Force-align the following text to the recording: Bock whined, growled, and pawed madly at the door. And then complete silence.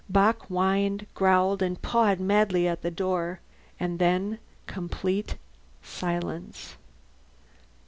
Bock 0.09 0.47
whined, 0.47 1.05
growled, 1.13 1.61
and 1.61 1.79
pawed 1.79 2.19
madly 2.19 2.67
at 2.67 2.81
the 2.81 2.89
door. 2.89 3.39
And 3.79 3.99
then 3.99 4.39
complete 4.65 5.35
silence. 5.83 6.75